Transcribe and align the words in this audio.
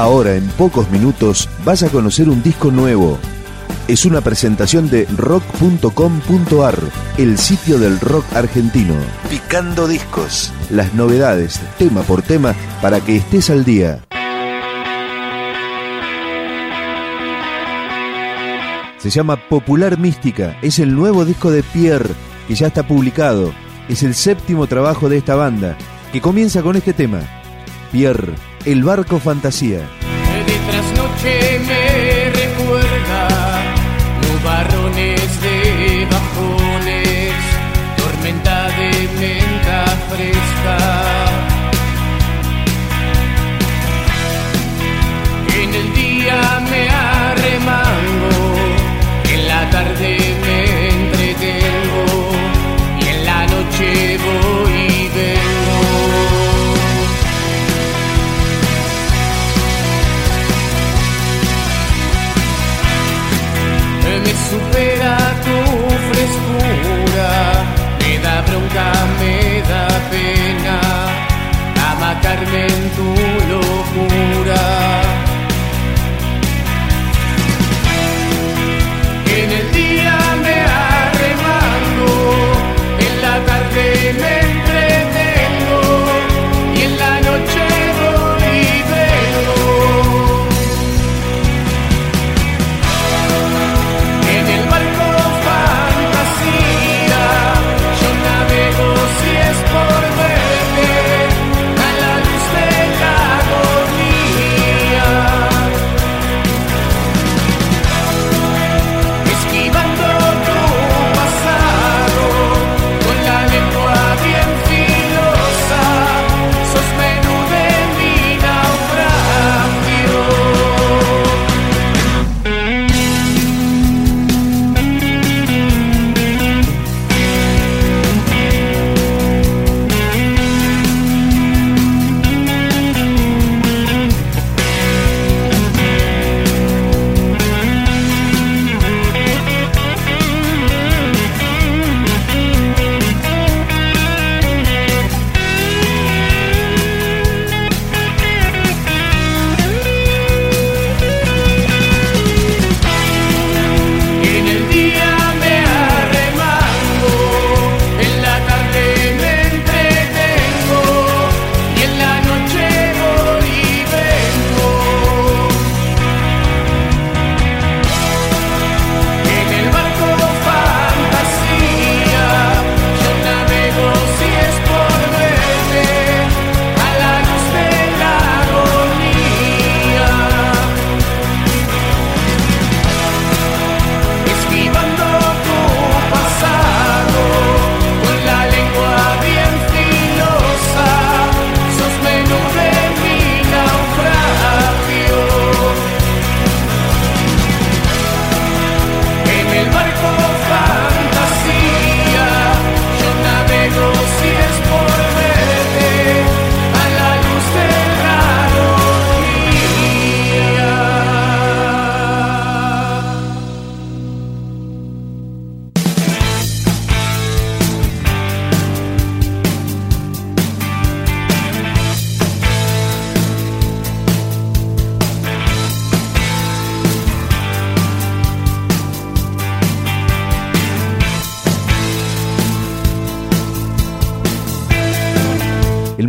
Ahora, 0.00 0.34
en 0.34 0.48
pocos 0.52 0.90
minutos, 0.90 1.46
vas 1.62 1.82
a 1.82 1.90
conocer 1.90 2.30
un 2.30 2.42
disco 2.42 2.70
nuevo. 2.70 3.18
Es 3.86 4.06
una 4.06 4.22
presentación 4.22 4.88
de 4.88 5.04
rock.com.ar, 5.14 6.78
el 7.18 7.36
sitio 7.36 7.78
del 7.78 8.00
rock 8.00 8.24
argentino. 8.34 8.94
Picando 9.28 9.86
discos. 9.86 10.54
Las 10.70 10.94
novedades, 10.94 11.60
tema 11.76 12.00
por 12.00 12.22
tema, 12.22 12.54
para 12.80 13.02
que 13.02 13.16
estés 13.16 13.50
al 13.50 13.62
día. 13.66 14.02
Se 18.96 19.10
llama 19.10 19.36
Popular 19.50 19.98
Mística. 19.98 20.56
Es 20.62 20.78
el 20.78 20.94
nuevo 20.94 21.26
disco 21.26 21.50
de 21.50 21.62
Pierre, 21.62 22.14
que 22.48 22.54
ya 22.54 22.68
está 22.68 22.88
publicado. 22.88 23.52
Es 23.90 24.02
el 24.02 24.14
séptimo 24.14 24.66
trabajo 24.66 25.10
de 25.10 25.18
esta 25.18 25.34
banda, 25.34 25.76
que 26.10 26.22
comienza 26.22 26.62
con 26.62 26.76
este 26.76 26.94
tema. 26.94 27.20
Pierre, 27.92 28.32
el 28.64 28.82
barco 28.82 29.18
fantasía. 29.18 29.78
De 30.46 30.56
trasnoche 30.70 31.60
me 31.66 32.30
recuerda 32.30 33.28
nubarrones 34.22 35.40
de 35.40 36.06
bajones, 36.10 37.32
tormenta 37.96 38.68
de 38.68 39.08
menta 39.18 39.86
fresca. 40.08 41.19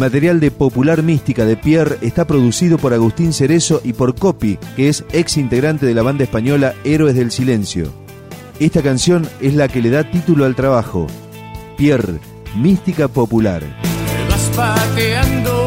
Material 0.02 0.40
de 0.40 0.50
Popular 0.50 1.04
Mística 1.04 1.46
de 1.46 1.56
Pierre 1.56 2.00
está 2.02 2.26
producido 2.26 2.80
por 2.80 2.92
Agustín 2.92 3.34
Cerezo 3.34 3.82
y 3.84 3.94
por 3.94 4.16
Copy, 4.16 4.58
que 4.76 4.90
es 4.90 5.06
ex 5.14 5.38
integrante 5.38 5.86
de 5.86 5.94
la 5.94 6.02
banda 6.02 6.24
española 6.24 6.74
Héroes 6.84 7.14
del 7.14 7.30
Silencio. 7.30 7.94
Esta 8.60 8.82
canción 8.82 9.30
es 9.42 9.54
la 9.54 9.68
que 9.68 9.80
le 9.80 9.92
da 9.92 10.10
título 10.10 10.46
al 10.46 10.56
trabajo. 10.56 11.06
Pierre, 11.78 12.20
Mística 12.56 13.10
Popular. 13.10 13.62
vas 14.58 15.61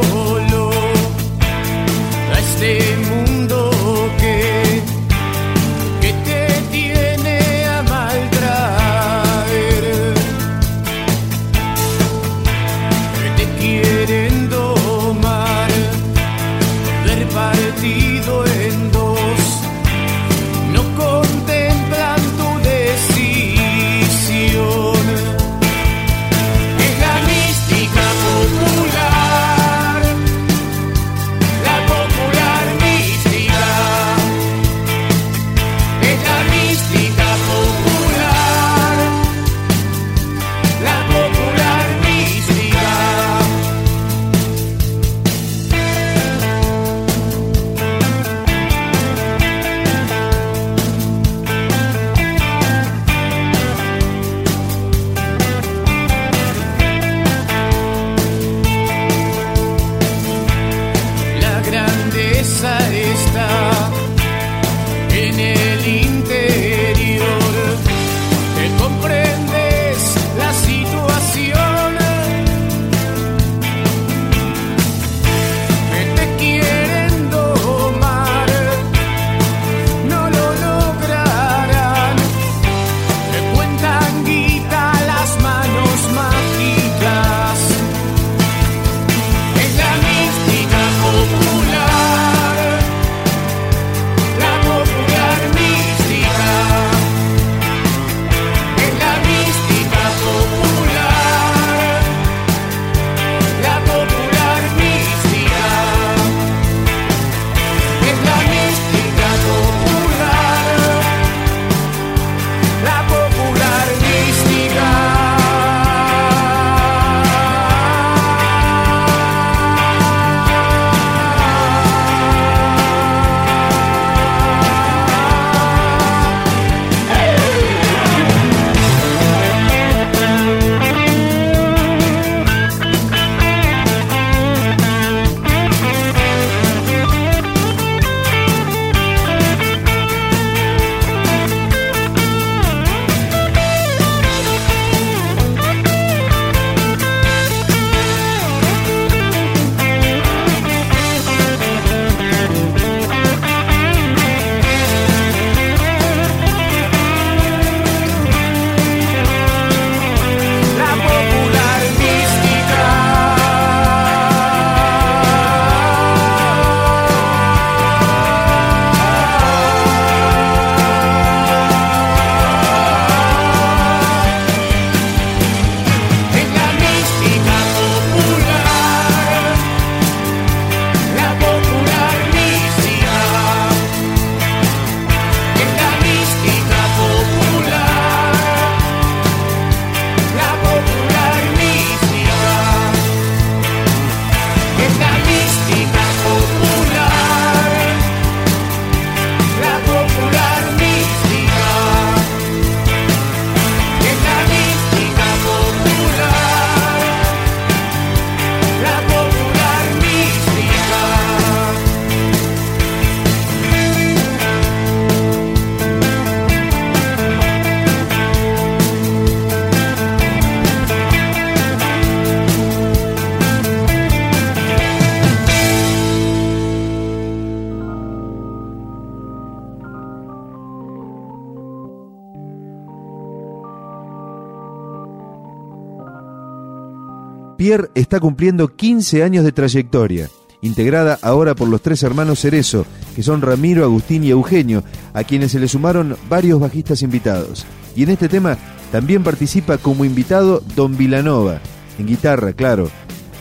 Pierre 237.56 237.90
está 237.94 238.20
cumpliendo 238.20 238.74
15 238.74 239.22
años 239.22 239.44
de 239.44 239.52
trayectoria, 239.52 240.28
integrada 240.62 241.18
ahora 241.22 241.54
por 241.54 241.68
los 241.68 241.82
tres 241.82 242.02
hermanos 242.02 242.40
Cerezo, 242.40 242.86
que 243.14 243.22
son 243.22 243.42
Ramiro, 243.42 243.84
Agustín 243.84 244.24
y 244.24 244.30
Eugenio, 244.30 244.82
a 245.12 245.24
quienes 245.24 245.52
se 245.52 245.60
le 245.60 245.68
sumaron 245.68 246.16
varios 246.28 246.60
bajistas 246.60 247.02
invitados. 247.02 247.66
Y 247.94 248.02
en 248.04 248.10
este 248.10 248.28
tema 248.28 248.58
también 248.90 249.22
participa 249.22 249.78
como 249.78 250.04
invitado 250.04 250.62
Don 250.74 250.96
Vilanova, 250.96 251.60
en 251.98 252.06
guitarra, 252.06 252.52
claro. 252.52 252.90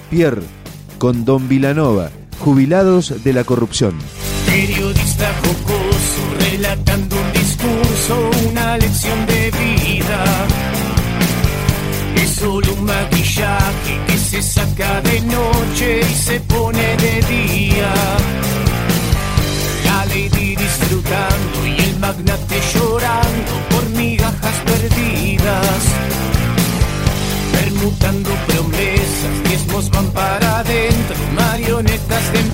Pierre 0.09 0.43
con 0.97 1.25
Don 1.25 1.49
Vilanova, 1.49 2.11
jubilados 2.39 3.23
de 3.23 3.33
la 3.33 3.43
corrupción. 3.43 3.97
Periodista 4.45 5.33
jocoso, 5.41 6.51
relatando 6.51 7.15
un 7.15 7.31
discurso, 7.33 8.29
una 8.49 8.77
lección 8.77 9.25
de 9.25 9.51
vida. 9.51 10.47
Es 12.15 12.29
solo 12.35 12.73
un 12.73 12.85
que 13.35 14.17
se 14.19 14.43
saca 14.43 15.01
de 15.01 15.19
noche 15.21 16.01
y 16.01 16.15
se 16.15 16.39
pone 16.41 16.95
de 16.97 17.21
día. 17.23 17.91
La 19.85 20.05
lady 20.05 20.55
disfrutando 20.55 21.65
y 21.65 21.81
el 21.81 21.99
magnate 21.99 22.61
llorando 22.75 23.53
por 23.71 23.89
migajas 23.97 24.55
perdidas. 24.65 25.81
Permutando 27.53 28.29
promesas, 28.45 29.43
diezmos 29.49 29.89
van 29.89 30.07
para 30.11 30.59
adentro, 30.59 31.15
marionetas 31.35 32.33
de 32.33 32.52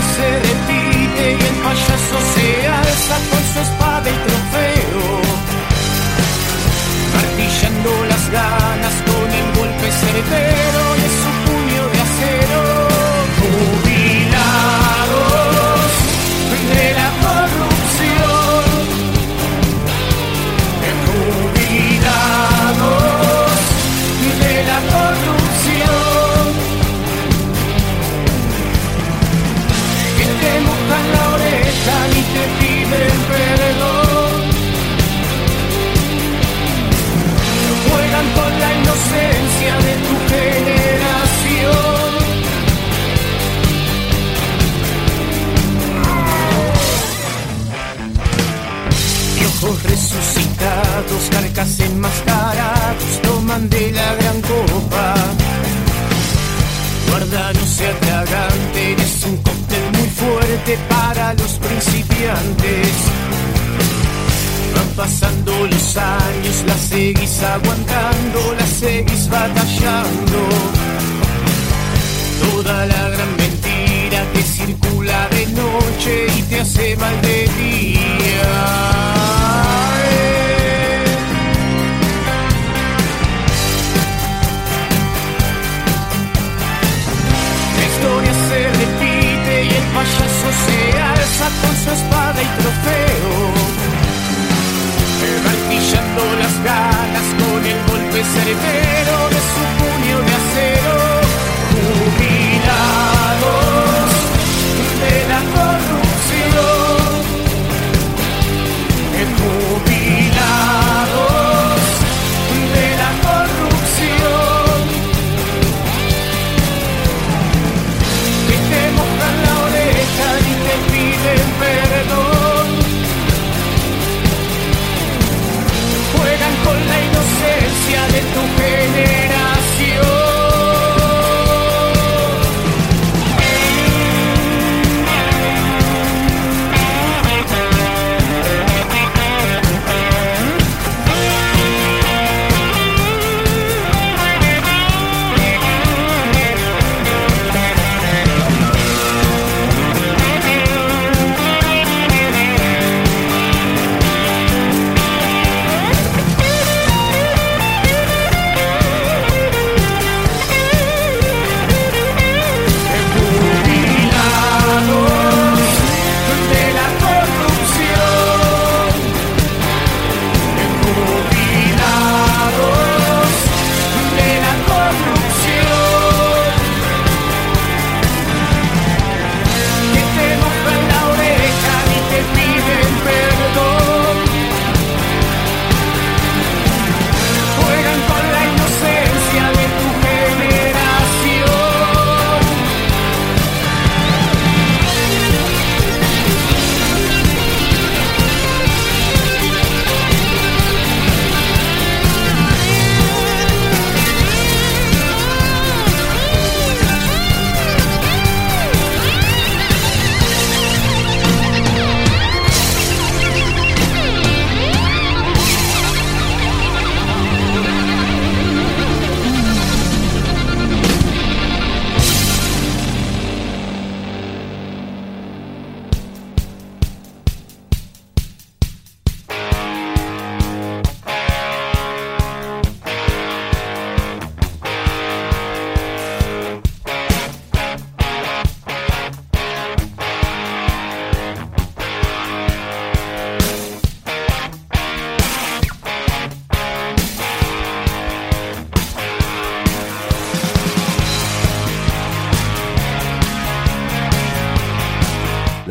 Se 0.00 0.28
repite 0.48 1.24
y 1.32 1.42
el 1.50 1.56
payaso 1.62 2.16
se 2.34 2.66
alza 2.66 3.16
con 3.30 3.42
su 3.52 3.58
espada 3.66 4.08
y 4.08 4.18
trofeo, 4.26 5.04
martillando 7.14 7.90
las 8.06 8.30
ganas 8.30 8.94
con 9.06 9.30
el 9.30 9.46
golpe 9.58 9.92
certero 9.92 10.79
los 65.66 65.96
años, 65.96 66.64
la 66.66 66.76
seguís 66.76 67.42
aguantando, 67.42 68.54
la 68.58 68.66
seguís 68.66 69.28
batallando. 69.28 70.38
Toda 72.42 72.86
la 72.86 73.08
gran 73.10 73.36
mentira 73.36 74.24
que 74.32 74.42
circula 74.42 75.28
de 75.28 75.46
noche 75.48 76.26
y 76.38 76.42
te 76.42 76.60
hace 76.60 76.96
mal 76.96 77.20
de 77.22 77.48
día. 77.58 78.50
La 87.76 87.84
historia 87.90 88.32
se 88.48 88.60
repite 88.80 89.64
y 89.64 89.68
el 89.68 89.86
payaso 89.94 90.48
se 90.64 91.00
alza 91.00 91.48
con 91.60 91.74
su 91.82 91.90
espada 91.90 92.42
y 92.42 92.60
trofeo. 92.60 93.79
Con 98.10 98.18
el 98.18 98.89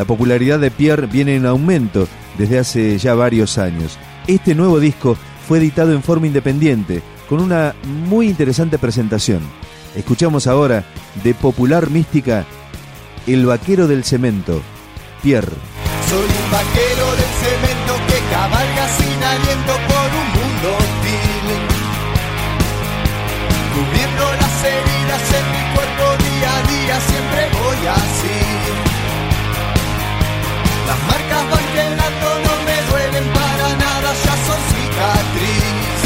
popularidad 0.09 0.57
de 0.57 0.71
Pierre 0.71 1.05
viene 1.05 1.35
en 1.35 1.45
aumento 1.45 2.07
desde 2.35 2.57
hace 2.57 2.97
ya 2.97 3.13
varios 3.13 3.59
años. 3.59 3.99
Este 4.25 4.55
nuevo 4.55 4.79
disco 4.79 5.15
fue 5.47 5.59
editado 5.59 5.93
en 5.93 6.01
forma 6.01 6.25
independiente, 6.25 7.03
con 7.29 7.39
una 7.39 7.75
muy 8.07 8.27
interesante 8.27 8.79
presentación. 8.79 9.41
Escuchamos 9.95 10.47
ahora 10.47 10.83
de 11.23 11.35
Popular 11.35 11.91
Mística, 11.91 12.43
El 13.27 13.45
Vaquero 13.45 13.87
del 13.87 14.03
Cemento, 14.03 14.63
Pierre. 15.21 15.53
Soy 16.09 16.25
un 16.25 16.51
vaquero 16.51 17.05
del 17.13 17.31
cemento 17.43 17.93
que 18.09 18.19
cabalga 18.33 18.87
sin 18.97 19.23
aliento 19.23 19.73
por 19.93 20.09
un 20.09 20.27
mundo 20.37 20.67
hostil. 20.73 21.45
Cubriendo 23.75 24.25
las 24.41 24.55
heridas 24.65 25.23
en 25.37 25.45
mi 25.53 25.63
cuerpo 25.75 26.03
día 26.23 26.49
a 26.57 26.61
día, 26.67 26.99
siempre 26.99 27.41
voy 27.61 27.87
así. 27.87 28.88
Las 30.89 30.97
marcas 31.03 31.43
van 31.51 31.65
quedando, 31.77 32.27
no 32.45 32.53
me 32.65 32.77
duelen 32.89 33.25
para 33.37 33.67
nada, 33.85 34.09
ya 34.25 34.35
son 34.47 34.59
cicatriz. 34.71 35.99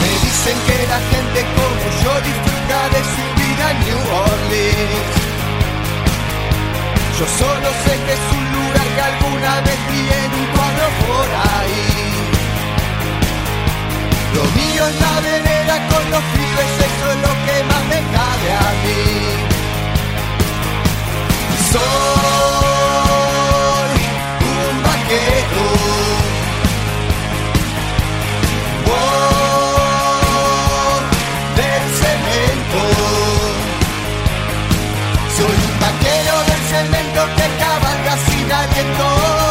Me 0.00 0.10
dicen 0.24 0.56
que 0.66 0.76
la 0.86 1.00
gente 1.10 1.38
como 1.56 1.84
yo 2.02 2.12
disfruta 2.30 2.78
de 2.94 3.00
su 3.12 3.24
vida 3.40 3.64
en 3.72 3.78
New 3.86 4.02
Orleans. 4.30 5.14
Yo 7.18 7.26
solo 7.42 7.68
sé 7.82 7.92
que 8.06 8.12
es 8.18 8.24
un 8.38 8.44
lugar 8.54 8.86
que 8.94 9.02
alguna 9.10 9.52
vez 9.66 9.78
vi 9.90 10.02
en 10.22 10.30
un 10.40 10.46
cuadro 10.54 10.86
por 11.02 11.26
ahí. 11.50 11.90
Lo 14.36 14.44
mío 14.58 14.82
es 14.86 14.96
la 15.00 15.14
vereda 15.26 15.76
con 15.90 16.04
los 16.12 16.22
pibes, 16.34 16.70
eso 16.88 17.06
es 17.14 17.18
lo 17.26 17.32
que 17.46 17.56
más 17.70 17.82
me 17.90 18.00
cabe 18.14 18.48
a 18.62 18.70
mí. 18.84 19.02
Soy 21.72 22.25
cemento 36.76 37.26
que 37.36 37.46
cabalga 37.58 38.16
sin 38.26 38.52
aliento. 38.52 39.45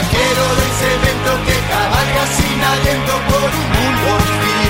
Vaquero 0.00 0.46
de 0.56 0.66
cemento 0.80 1.32
que 1.44 1.56
cabalga 1.68 2.24
sin 2.36 2.64
aliento 2.72 3.12
por 3.28 3.50
un 3.50 3.66
mundo 3.74 4.06
hostil. 4.16 4.69